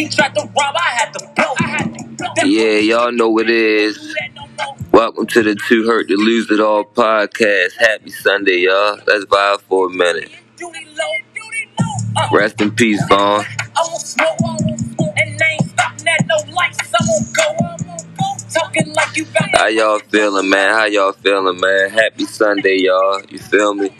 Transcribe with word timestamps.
He 0.00 0.08
tried 0.08 0.34
to 0.34 0.40
rob, 0.40 0.74
I 0.74 0.88
had 0.96 1.12
to 1.12 1.18
blow. 1.36 1.54
I 1.60 1.66
had 1.66 1.98
to 1.98 2.04
blow. 2.04 2.32
Yeah, 2.42 2.78
y'all 2.78 3.12
know 3.12 3.28
what 3.28 3.50
it 3.50 3.54
is. 3.54 4.16
Welcome 4.92 5.26
to 5.26 5.42
the 5.42 5.54
Too 5.68 5.86
Hurt 5.86 6.08
to 6.08 6.16
Lose 6.16 6.50
It 6.50 6.58
All 6.58 6.84
podcast. 6.84 7.72
Happy 7.76 8.08
Sunday, 8.08 8.60
y'all. 8.60 8.98
Let's 9.06 9.26
vibe 9.26 9.60
for 9.60 9.88
a 9.88 9.90
minute. 9.90 10.30
Duty 10.56 10.86
low, 10.86 11.04
duty 11.34 11.68
low. 11.78 12.22
Uh, 12.22 12.28
Rest 12.32 12.62
in 12.62 12.70
peace, 12.74 12.98
Vaughn. 13.10 13.44
I 13.44 13.46
won't 13.76 14.00
smoke, 14.00 14.28
I 14.40 14.56
won't 14.62 14.80
smoke. 14.80 15.14
And 15.18 15.38
they 15.38 15.44
ain't 15.44 15.68
stopping 15.68 16.08
at 16.08 16.26
no 16.26 16.36
lights. 16.50 16.94
I 16.98 17.04
won't 17.06 17.36
go, 17.36 17.42
I 17.42 17.76
won't 17.86 18.16
go. 18.16 18.58
Talking 18.58 18.94
like 18.94 19.14
you 19.18 19.26
got 19.26 19.50
How 19.54 19.66
y'all 19.66 19.98
feeling, 19.98 20.48
man? 20.48 20.72
How 20.72 20.86
y'all 20.86 21.12
feeling, 21.12 21.60
man? 21.60 21.90
Happy 21.90 22.24
Sunday, 22.24 22.78
y'all. 22.78 23.20
You 23.28 23.38
feel 23.38 23.74
me? 23.74 23.90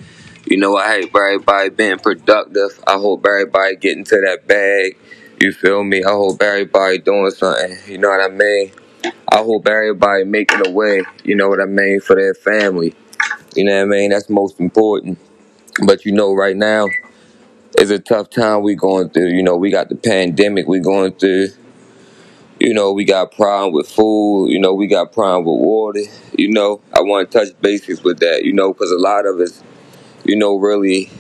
You 0.47 0.57
know, 0.57 0.79
I 0.79 1.03
hope 1.03 1.15
everybody 1.15 1.69
being 1.69 1.99
productive. 1.99 2.83
I 2.87 2.95
hope 2.95 3.23
everybody 3.27 3.77
getting 3.77 4.05
to 4.05 4.21
that 4.23 4.47
bag. 4.47 4.97
You 5.41 5.53
feel 5.53 5.83
me? 5.85 6.05
I 6.05 6.11
hope 6.11 6.43
everybody 6.43 6.99
doing 6.99 7.31
something. 7.31 7.77
You 7.89 7.99
know 7.99 8.11
what 8.11 8.21
I 8.21 8.29
mean? 8.35 8.73
I 9.29 9.39
hope 9.39 9.67
everybody 9.67 10.25
making 10.25 10.67
a 10.67 10.71
way. 10.71 11.03
You 11.25 11.35
know 11.37 11.49
what 11.49 11.61
I 11.61 11.65
mean? 11.67 12.01
For 12.01 12.15
their 12.17 12.35
family. 12.35 12.95
You 13.57 13.65
know 13.65 13.77
what 13.77 13.83
I 13.83 13.99
mean? 13.99 14.11
That's 14.11 14.31
most 14.31 14.61
important. 14.61 15.19
But 15.87 16.05
you 16.05 16.13
know, 16.13 16.35
right 16.35 16.57
now, 16.57 16.89
it's 17.79 17.91
a 17.91 17.99
tough 17.99 18.31
time 18.31 18.63
we 18.63 18.75
going 18.75 19.11
through. 19.11 19.29
You 19.29 19.43
know, 19.43 19.57
we 19.57 19.71
got 19.71 19.89
the 19.89 19.97
pandemic 19.97 20.69
we 20.69 20.81
going 20.81 21.13
through. 21.15 21.49
You 22.59 22.75
know, 22.75 22.93
we 22.93 23.05
got 23.05 23.33
problem 23.33 23.73
with 23.73 23.89
food. 23.89 24.49
You 24.51 24.61
know, 24.61 24.75
we 24.75 24.87
got 24.87 25.13
problem 25.13 25.45
with 25.45 25.65
water. 25.67 26.03
You 26.37 26.51
know, 26.51 26.81
I 26.93 27.01
want 27.01 27.31
to 27.31 27.39
touch 27.39 27.49
basics 27.61 28.05
with 28.05 28.19
that. 28.21 28.45
You 28.45 28.53
know, 28.53 28.73
because 28.73 28.91
a 28.91 28.99
lot 28.99 29.27
of 29.27 29.41
us, 29.41 29.63
you 30.25 30.37
know, 30.37 30.57
really 30.57 31.11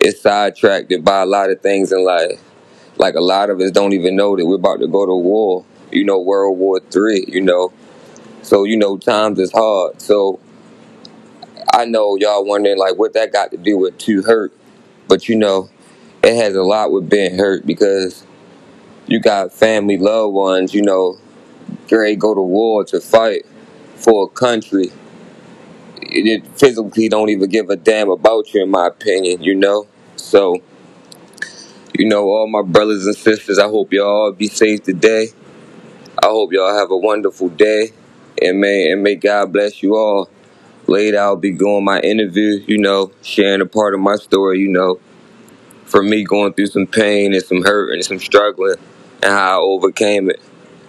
is 0.00 0.20
sidetracked 0.20 0.92
by 1.04 1.22
a 1.22 1.26
lot 1.26 1.50
of 1.50 1.60
things 1.62 1.92
in 1.92 2.04
life. 2.04 2.40
Like 2.98 3.14
a 3.14 3.20
lot 3.20 3.50
of 3.50 3.60
us 3.60 3.70
don't 3.70 3.92
even 3.92 4.16
know 4.16 4.36
that 4.36 4.46
we're 4.46 4.56
about 4.56 4.80
to 4.80 4.86
go 4.86 5.06
to 5.06 5.14
war. 5.14 5.64
You 5.92 6.04
know, 6.04 6.20
World 6.20 6.58
War 6.58 6.80
Three. 6.80 7.24
You 7.28 7.42
know, 7.42 7.72
so 8.42 8.64
you 8.64 8.76
know, 8.76 8.96
times 8.96 9.38
is 9.38 9.52
hard. 9.52 10.00
So 10.00 10.40
I 11.72 11.84
know 11.84 12.16
y'all 12.16 12.44
wondering 12.44 12.78
like 12.78 12.96
what 12.96 13.12
that 13.14 13.32
got 13.32 13.50
to 13.50 13.56
do 13.56 13.78
with 13.78 13.98
too 13.98 14.22
hurt, 14.22 14.52
but 15.08 15.28
you 15.28 15.36
know, 15.36 15.68
it 16.22 16.34
has 16.36 16.54
a 16.54 16.62
lot 16.62 16.92
with 16.92 17.08
being 17.10 17.36
hurt 17.38 17.66
because 17.66 18.24
you 19.06 19.20
got 19.20 19.52
family, 19.52 19.98
loved 19.98 20.34
ones. 20.34 20.74
You 20.74 20.82
know, 20.82 21.18
to 21.88 22.16
go 22.16 22.34
to 22.34 22.40
war 22.40 22.84
to 22.86 23.00
fight 23.00 23.46
for 23.96 24.24
a 24.24 24.28
country. 24.28 24.90
It 26.02 26.46
physically 26.58 27.08
don't 27.08 27.30
even 27.30 27.50
give 27.50 27.68
a 27.70 27.76
damn 27.76 28.10
about 28.10 28.54
you, 28.54 28.62
in 28.62 28.70
my 28.70 28.86
opinion. 28.86 29.42
You 29.42 29.54
know, 29.54 29.86
so 30.16 30.62
you 31.98 32.04
know, 32.06 32.24
all 32.28 32.46
my 32.46 32.62
brothers 32.62 33.06
and 33.06 33.16
sisters, 33.16 33.58
I 33.58 33.64
hope 33.68 33.92
y'all 33.92 34.06
all 34.06 34.32
be 34.32 34.48
safe 34.48 34.82
today. 34.82 35.28
I 36.22 36.26
hope 36.26 36.52
y'all 36.52 36.76
have 36.78 36.90
a 36.90 36.96
wonderful 36.96 37.48
day. 37.48 37.92
And 38.42 38.60
may 38.60 38.90
and 38.90 39.02
may 39.02 39.14
God 39.14 39.52
bless 39.52 39.82
you 39.82 39.96
all. 39.96 40.28
Later 40.86 41.18
I'll 41.20 41.36
be 41.36 41.52
going 41.52 41.84
my 41.84 42.00
interview, 42.00 42.62
you 42.66 42.76
know, 42.76 43.12
sharing 43.22 43.62
a 43.62 43.66
part 43.66 43.94
of 43.94 44.00
my 44.00 44.16
story, 44.16 44.60
you 44.60 44.68
know, 44.68 45.00
for 45.86 46.02
me 46.02 46.22
going 46.22 46.52
through 46.52 46.66
some 46.66 46.86
pain 46.86 47.32
and 47.32 47.42
some 47.42 47.62
hurt 47.62 47.94
and 47.94 48.04
some 48.04 48.18
struggling 48.18 48.76
and 49.22 49.32
how 49.32 49.58
I 49.58 49.62
overcame 49.62 50.28
it. 50.28 50.40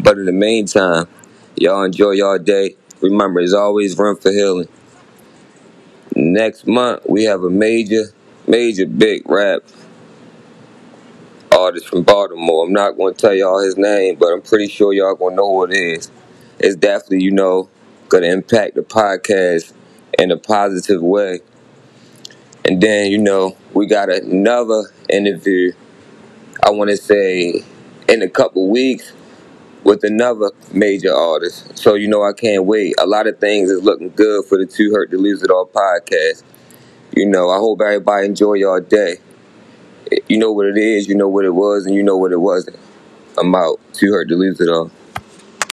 But 0.02 0.18
in 0.18 0.26
the 0.26 0.34
meantime, 0.34 1.08
y'all 1.56 1.84
enjoy 1.84 2.12
y'all 2.12 2.38
day. 2.38 2.76
Remember, 3.00 3.40
there's 3.40 3.54
always 3.54 3.98
room 3.98 4.18
for 4.18 4.32
healing. 4.32 4.68
Next 6.16 6.68
month 6.68 7.04
we 7.08 7.24
have 7.24 7.44
a 7.44 7.50
major, 7.50 8.06
major 8.46 8.86
big 8.86 9.22
rap 9.30 9.62
artist 11.68 11.90
from 11.90 12.02
Baltimore. 12.02 12.66
I'm 12.66 12.72
not 12.72 12.96
going 12.96 13.14
to 13.14 13.20
tell 13.20 13.34
y'all 13.34 13.62
his 13.62 13.76
name, 13.76 14.16
but 14.16 14.28
I'm 14.28 14.42
pretty 14.42 14.70
sure 14.70 14.94
y'all 14.94 15.16
going 15.16 15.34
to 15.34 15.36
know 15.36 15.54
who 15.54 15.64
it 15.66 15.74
is. 15.74 16.10
It's 16.60 16.78
definitely, 16.78 17.24
you 17.24 17.32
know, 17.32 17.68
going 18.08 18.24
to 18.24 18.30
impact 18.30 18.76
the 18.76 18.84
podcast 18.84 19.74
in 20.18 20.32
a 20.32 20.38
positive 20.38 21.02
way. 21.02 21.42
And 22.64 22.80
then, 22.80 23.12
you 23.12 23.18
know, 23.18 23.58
we 23.74 23.86
got 23.86 24.10
another 24.10 24.84
interview, 25.10 25.74
I 26.66 26.70
want 26.70 26.90
to 26.90 26.96
say, 26.96 27.66
in 28.08 28.22
a 28.22 28.30
couple 28.30 28.70
weeks 28.70 29.12
with 29.84 30.06
another 30.06 30.52
major 30.72 31.14
artist. 31.14 31.78
So, 31.78 31.96
you 31.96 32.08
know, 32.08 32.24
I 32.24 32.32
can't 32.32 32.64
wait. 32.64 32.96
A 32.98 33.06
lot 33.06 33.28
of 33.28 33.40
things 33.40 33.70
is 33.70 33.84
looking 33.84 34.12
good 34.12 34.46
for 34.46 34.58
the 34.58 34.66
Too 34.66 34.94
Hurt 34.94 35.12
to 35.12 35.18
Lose 35.18 35.44
It 35.44 35.52
All 35.52 35.68
podcast. 35.68 36.44
You 37.14 37.26
know, 37.26 37.50
I 37.50 37.58
hope 37.58 37.82
everybody 37.82 38.26
enjoy 38.26 38.54
y'all 38.54 38.80
day 38.80 39.18
you 40.28 40.38
know 40.38 40.52
what 40.52 40.68
it 40.68 40.78
is, 40.78 41.08
you 41.08 41.16
know 41.16 41.28
what 41.30 41.46
it 41.46 41.52
was, 41.56 41.86
and 41.86 41.96
you 41.96 42.04
know 42.04 42.18
what 42.18 42.32
it 42.32 42.42
wasn't. 42.42 42.78
I'm 43.38 43.54
out. 43.56 43.80
Too 43.94 44.12
hurt 44.12 44.30
to 44.30 44.36
lose 44.36 44.60
it 44.62 44.70
all. 44.70 44.92